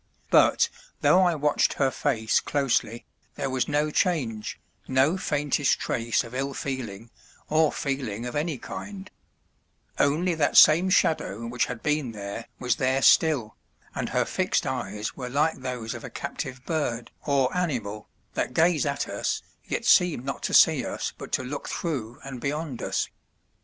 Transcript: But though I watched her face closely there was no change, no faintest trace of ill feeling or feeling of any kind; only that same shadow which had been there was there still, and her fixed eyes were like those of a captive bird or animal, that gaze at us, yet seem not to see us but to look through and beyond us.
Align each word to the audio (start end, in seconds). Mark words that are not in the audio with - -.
But 0.31 0.67
though 1.01 1.21
I 1.21 1.35
watched 1.35 1.73
her 1.73 1.91
face 1.91 2.39
closely 2.39 3.05
there 3.35 3.51
was 3.51 3.67
no 3.67 3.91
change, 3.91 4.59
no 4.87 5.15
faintest 5.15 5.79
trace 5.79 6.23
of 6.23 6.33
ill 6.33 6.55
feeling 6.55 7.11
or 7.49 7.71
feeling 7.71 8.25
of 8.25 8.35
any 8.35 8.57
kind; 8.57 9.11
only 9.99 10.33
that 10.33 10.57
same 10.57 10.89
shadow 10.89 11.45
which 11.45 11.67
had 11.67 11.83
been 11.83 12.13
there 12.13 12.47
was 12.57 12.77
there 12.77 13.03
still, 13.03 13.55
and 13.93 14.09
her 14.09 14.25
fixed 14.25 14.65
eyes 14.65 15.15
were 15.15 15.29
like 15.29 15.57
those 15.59 15.93
of 15.93 16.03
a 16.03 16.09
captive 16.09 16.65
bird 16.65 17.11
or 17.27 17.55
animal, 17.55 18.09
that 18.33 18.55
gaze 18.55 18.87
at 18.87 19.07
us, 19.07 19.43
yet 19.65 19.85
seem 19.85 20.25
not 20.25 20.41
to 20.41 20.53
see 20.55 20.83
us 20.83 21.13
but 21.15 21.31
to 21.33 21.43
look 21.43 21.69
through 21.69 22.19
and 22.23 22.41
beyond 22.41 22.81
us. 22.81 23.07